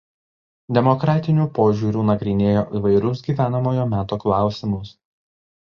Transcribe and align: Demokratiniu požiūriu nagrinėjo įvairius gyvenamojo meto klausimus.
Demokratiniu 0.77 1.45
požiūriu 1.57 2.07
nagrinėjo 2.09 2.65
įvairius 2.81 3.23
gyvenamojo 3.29 3.87
meto 3.95 4.21
klausimus. 4.27 4.99